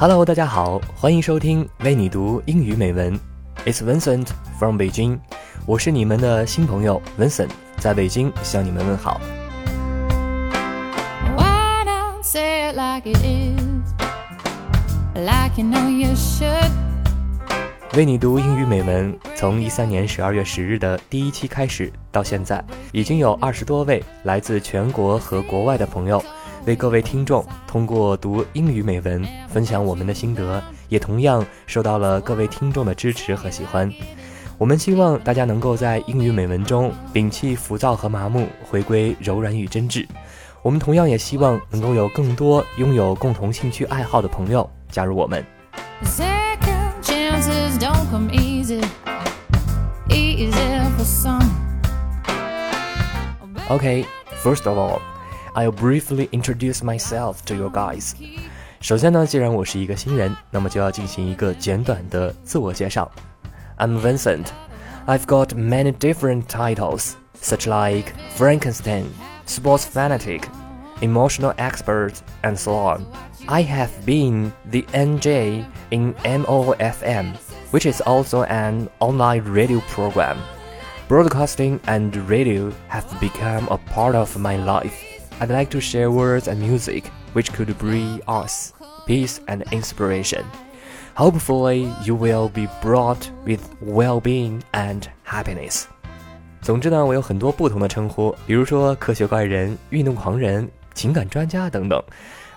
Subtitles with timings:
[0.00, 3.18] Hello，大家好，欢迎收听为你读英语美文。
[3.66, 5.18] It's Vincent from Beijing，
[5.66, 7.48] 我是你们的新朋友 Vincent，
[7.78, 9.20] 在北京向你们问好。
[17.96, 26.24] 为你读英语美文，从一三年十二月十日的第一期开始到现在，已经有二十多位来自全国和国外的朋友。
[26.66, 33.90] 为各位听众通过读英语美文分享我们的心得，也同样受到了各位听众的支持和喜欢。
[34.58, 40.06] 我们希望大家能够在英语美文中摒弃浮躁和麻木，回归柔软与真挚。
[40.62, 45.44] 我们同样也希望能够有更多拥有共同兴趣爱好的朋友加入我们。
[53.68, 54.98] Okay，first of all.
[55.55, 58.13] I'll briefly introduce myself to you guys。
[58.81, 63.09] 首先呢，既然我是一个新人，那么就要进行一个简短的自我介绍。
[63.77, 64.47] I'm Vincent.
[65.05, 69.05] I've got many different titles, such like Frankenstein,
[69.45, 70.43] sports fanatic,
[71.01, 73.05] emotional expert, and so on.
[73.47, 77.35] I have been the NJ in MOFM,
[77.71, 80.37] which is also an online radio program.
[81.09, 84.93] Broadcasting and radio have become a part of my life.
[85.39, 88.71] I'd like to share words and music which could bring us
[89.05, 90.43] peace and inspiration.
[91.15, 95.85] Hopefully, you will be brought with well-being and happiness.
[96.61, 102.01] 总之呢，我有很多不同的称呼，比如说科学怪人、运动狂人、情感专家等等。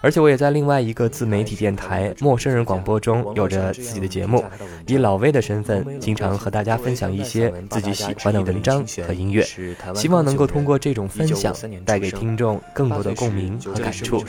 [0.01, 4.43] 而且我也在另外一个自媒体电台“陌生人广播”中有着自己的节目，
[4.87, 9.45] 以老魏的身份，经常和大家分享一些自己喜欢的文章和音乐，
[9.93, 14.23] 希望能够通过这种分享，带给听众更多的共鸣和感触。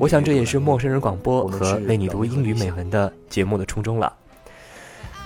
[0.00, 4.10] 我想这也是“陌生人广播”和为你读英语美文的节目的初衷了。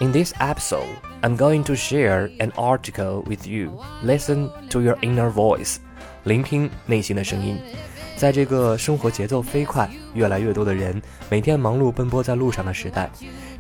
[0.01, 0.87] In this episode,
[1.23, 3.81] I'm going to share an article with you.
[4.05, 5.77] Listen to your inner voice，
[6.25, 7.59] 聆听内心的声音。
[8.19, 13.09] 在这个生活节奏飞快、越来越多的人每天忙碌奔波在路上的时代，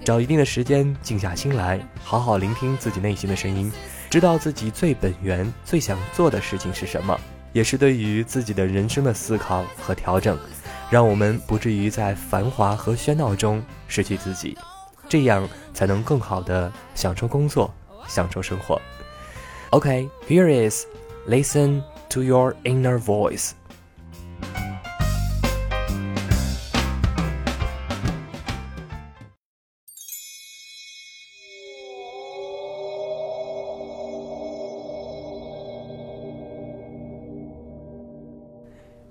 [0.04, 3.72] 找一定的时间静下心来，好好聆听自己内心的声音，
[4.10, 7.16] 知道自己最本源、最想做的事情是什么，
[7.52, 10.36] 也是对于自己的人生的思考和调整，
[10.91, 14.58] 让我们不至于在繁华和喧闹中失去自己，
[15.08, 17.72] 这样才能更好的享受工作、
[18.08, 18.80] 享受生活。
[19.70, 23.52] OK，here is，listen to your inner voice。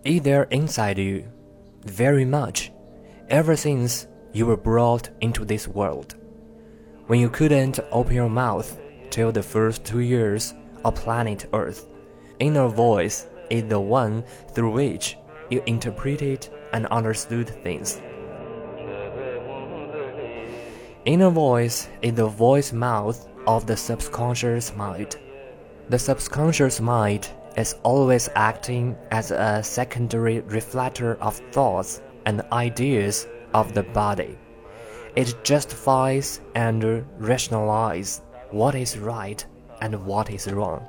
[0.07, 1.25] Is there inside you?
[1.84, 2.72] Very much,
[3.28, 6.16] ever since you were brought into this world.
[7.07, 8.79] When you couldn't open your mouth
[9.09, 10.53] till the first two years
[10.85, 11.90] of planet Earth,
[12.40, 14.23] inner voice is the one
[14.53, 15.18] through which
[15.50, 18.01] you interpreted and understood things.
[21.03, 25.18] Inner voice is the voice mouth of the subconscious mind.
[25.89, 33.73] The subconscious mind is always acting as a secondary reflector of thoughts and ideas of
[33.73, 34.38] the body.
[35.16, 36.84] It justifies and
[37.19, 39.44] rationalizes what is right
[39.81, 40.85] and what is wrong.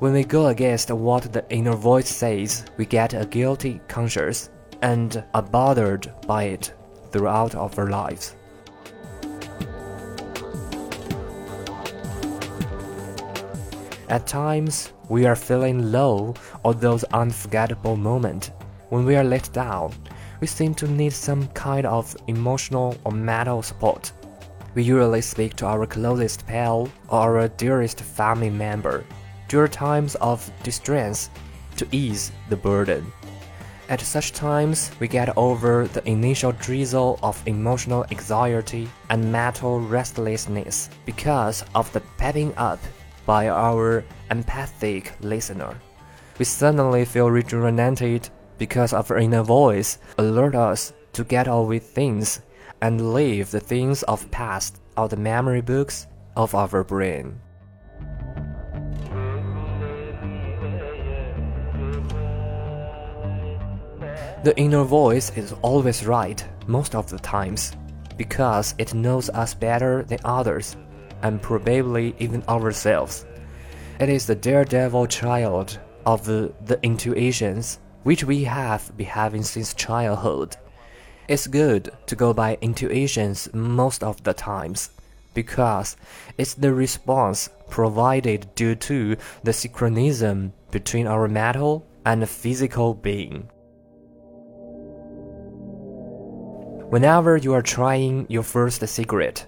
[0.00, 4.50] When we go against what the inner voice says, we get a guilty conscience
[4.82, 6.72] and are bothered by it
[7.10, 8.34] throughout our lives.
[14.08, 18.50] At times, we are feeling low or those unforgettable moments
[18.90, 19.92] when we are let down.
[20.40, 24.12] We seem to need some kind of emotional or mental support.
[24.74, 29.04] We usually speak to our closest pal or our dearest family member
[29.48, 31.30] during times of distress
[31.76, 33.12] to ease the burden.
[33.88, 40.90] At such times, we get over the initial drizzle of emotional anxiety and mental restlessness
[41.06, 42.78] because of the pepping up
[43.28, 45.76] by our empathic listener.
[46.38, 52.40] We suddenly feel rejuvenated because our inner voice alert us to get on with things
[52.80, 57.38] and leave the things of past out the memory books of our brain.
[64.42, 67.72] The inner voice is always right most of the times
[68.16, 70.76] because it knows us better than others
[71.22, 73.26] and probably even ourselves.
[74.00, 79.74] It is the daredevil child of the, the intuitions which we have been having since
[79.74, 80.56] childhood.
[81.28, 84.90] It's good to go by intuitions most of the times
[85.34, 85.96] because
[86.38, 93.50] it's the response provided due to the synchronism between our mental and physical being.
[96.88, 99.44] Whenever you are trying your first cigarette,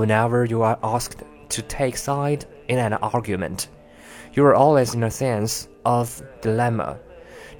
[0.00, 3.68] whenever you are asked to take side in an argument,
[4.32, 6.98] you are always in a sense of dilemma.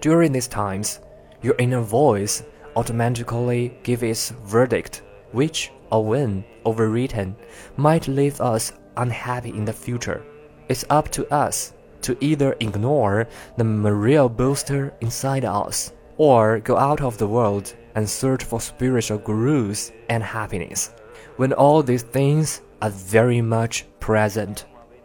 [0.00, 1.00] During these times,
[1.42, 2.42] your inner voice
[2.76, 5.02] automatically gives its verdict,
[5.32, 7.34] which, or when overwritten,
[7.76, 10.24] might leave us unhappy in the future.
[10.68, 17.02] It's up to us to either ignore the morale booster inside us or go out
[17.02, 20.92] of the world and search for spiritual gurus and happiness
[21.36, 24.64] when all these things are very much present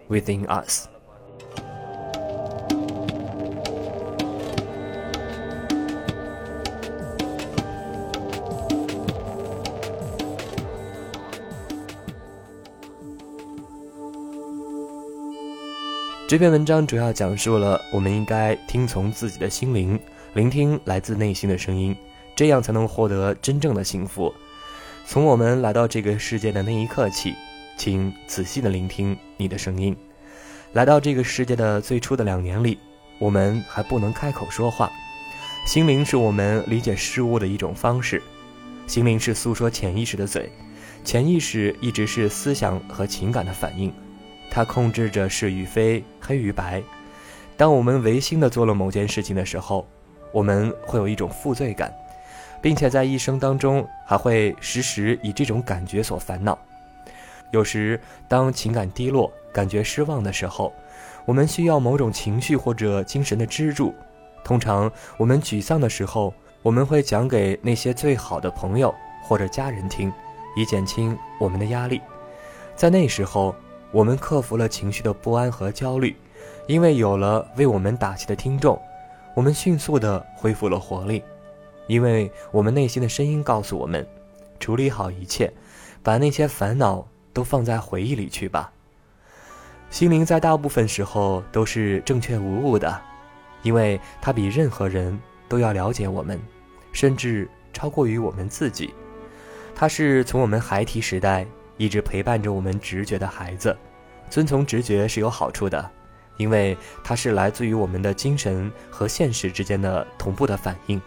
[0.09, 0.88] within us.
[16.29, 19.97] 这篇文章主要讲述了我们应该听从自己的心灵，
[20.33, 21.95] 聆听来自内心的声音，
[22.35, 24.33] 这样才能获得真正的幸福。
[25.09, 27.33] 从我们来到这个世界的那一刻起，
[27.77, 29.95] 请仔细的聆听你的声音。
[30.74, 32.77] 来到这个世界的最初的两年里，
[33.18, 34.92] 我们还不能开口说话，
[35.65, 38.21] 心灵是我们理解事物的一种方式，
[38.86, 40.51] 心灵是诉说潜意识的嘴，
[41.06, 43.89] 潜意识一直是思想和情感的反应。
[44.51, 46.83] 它控制着是与非、黑与白。
[47.56, 49.88] 当我们违心的做了某件事情的时候，
[50.33, 51.94] 我们会有一种负罪感，
[52.62, 56.57] 并且在一生当中还会时时以这种感觉所烦恼。
[57.51, 60.74] 有时，当情感低落、感觉失望的时候，
[61.25, 63.94] 我们需要某种情绪或者精神的支柱。
[64.44, 68.94] 通常，我们沮丧的时候，我们会讲给那些最好的朋友
[69.24, 70.12] 或者家人听，
[70.56, 72.01] 以减轻我们的压力。
[72.75, 73.56] 在那时候。
[73.94, 76.13] 我们克服了情绪的不安和焦虑，
[76.68, 78.77] 因为有了为我们打气的听众，
[79.33, 81.24] 我们迅速地恢复了活力。
[81.88, 84.06] 因为我们内心的声音告诉我们：
[84.60, 85.51] 处理好一切，
[86.04, 88.72] 把那些烦恼都放在回忆里去吧。
[89.89, 93.01] 心灵在大部分时候都是正确无误的，
[93.63, 95.18] 因为它比任何人
[95.50, 96.39] 都要了解我们，
[96.92, 98.94] 甚至超过于我们自己。
[99.74, 101.45] 它是从我们孩提时代。
[101.80, 103.78] 一直陪伴着我们直觉的孩子，
[104.31, 105.88] 遵从直觉是有好处的，
[106.38, 111.00] 因为它是来自于我们的精神和现实之间的同步的反应。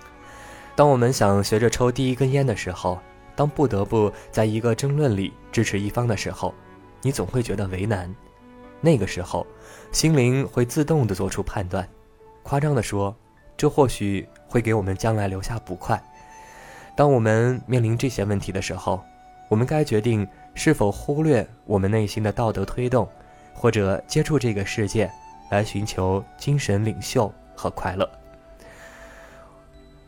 [0.80, 2.98] 当我们想学着抽第一根烟的时候，
[3.36, 6.54] 当不得不在一个争论里支持一方的时候，
[7.02, 8.10] 你总会觉得为难。
[8.80, 9.46] 那个时候，
[9.92, 11.86] 心灵会自动的做出判断。
[12.42, 13.14] 夸张的说，
[13.58, 16.02] 这或许会给我们将来留下不快。
[16.96, 19.04] 当我们面临这些问题的时候，
[19.50, 20.26] 我们该决定。
[20.54, 23.06] 是否忽略我们内心的道德推动，
[23.52, 25.10] 或者接触这个世界，
[25.50, 28.10] 来寻求精神领袖和快乐？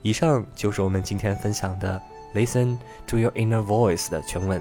[0.02, 2.00] 以上就是我们今天分享的
[2.36, 2.76] 《Listen
[3.06, 4.60] to Your Inner Voice》的全文。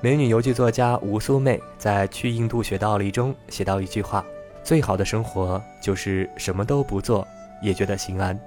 [0.00, 4.24] 美女游记作家吴苏妹在《去印度学道理》中写到一句话
[4.64, 7.26] ：“最好的生活就是什么都不做，
[7.62, 8.38] 也觉得心安。”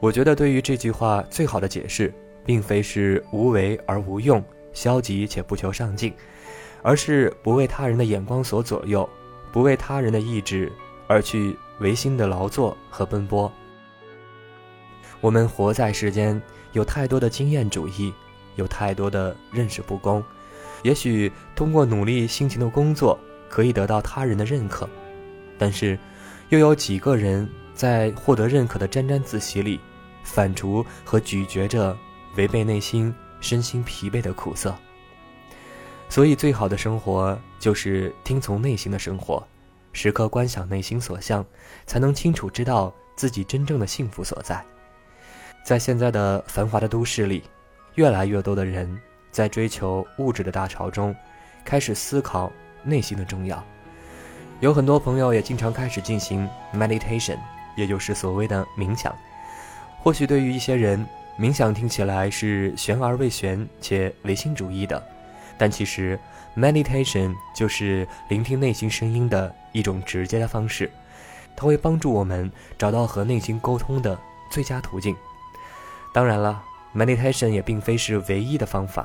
[0.00, 2.12] 我觉得对于这句话最好的解释，
[2.44, 4.42] 并非是无为而无用。
[4.72, 6.12] 消极且不求上进，
[6.82, 9.08] 而是不为他人的眼光所左右，
[9.52, 10.72] 不为他人的意志
[11.06, 13.52] 而去违心的劳作和奔波。
[15.24, 16.38] 我们活在世间，
[16.72, 18.12] 有太多的经验主义，
[18.56, 20.22] 有太多的认识不公。
[20.82, 24.86] 也许通过努力辛勤的工作可以得到他人的认可，
[25.56, 25.98] 但是，
[26.50, 29.80] 又有几个人在获得认可的沾沾自喜里，
[30.24, 31.96] 反刍和咀嚼着
[32.36, 33.14] 违背内心？
[33.40, 34.74] 身心疲惫的苦涩，
[36.10, 39.42] 所以最好的生活就是听从内心的生活，
[39.94, 41.42] 时刻观想内心所向，
[41.86, 44.62] 才能清楚知道自己真正的幸福所在。
[45.64, 47.42] 在现在的繁华的都市里，
[47.94, 51.16] 越来越多的人在追求物质的大潮中，
[51.64, 52.52] 开始思考
[52.82, 53.64] 内心的重要。
[54.60, 57.38] 有很多朋友也经常开始进行 meditation，
[57.78, 59.16] 也就是所谓的冥想。
[60.02, 61.02] 或许对于一些人，
[61.40, 65.02] 冥想听起来是玄而未玄且唯心主义的，
[65.56, 66.20] 但其实
[66.54, 70.90] meditation 就是聆听内心声音的一种直接的方式，
[71.56, 74.18] 它会帮助我们找到和内心沟通的
[74.50, 75.16] 最佳途径。
[76.14, 76.62] 当然了
[76.94, 79.04] ，meditation 也并非是唯一的方法，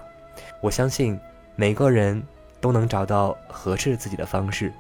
[0.62, 1.20] 我相信
[1.56, 2.22] 每个人
[2.62, 4.72] 都能找到合适自己的方式。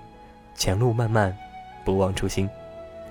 [0.53, 1.36] 前路漫漫，
[1.83, 2.48] 不忘初心。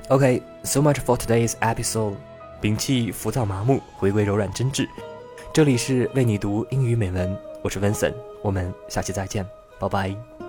[0.06, 2.14] OK，so much for today's episode.
[2.62, 4.87] 摒弃浮躁麻木，回归柔软真挚。
[5.52, 9.44] 这里是为你读英语美文，我是 Vincent，我们下期再见，
[9.80, 10.47] 拜拜。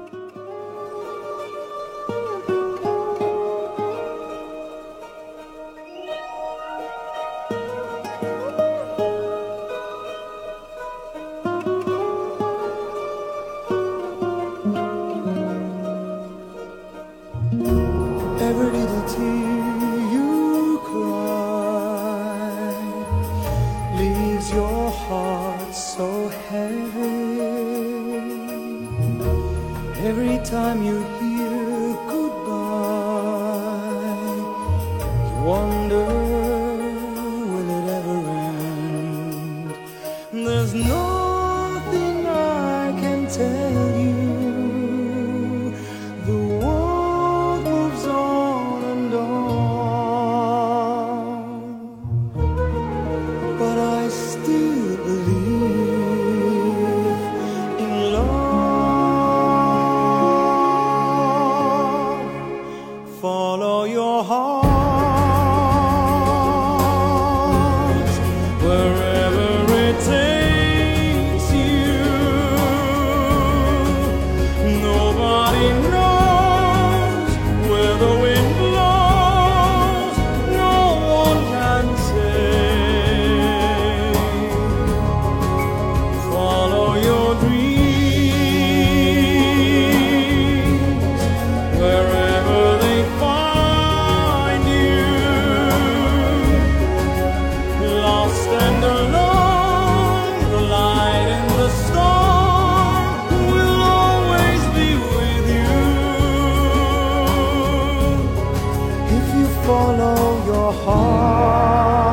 [109.69, 112.09] follow your heart.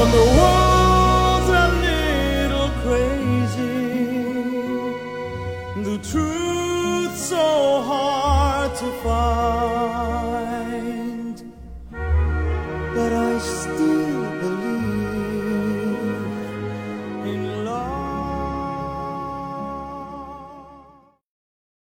[0.00, 0.69] On the wall.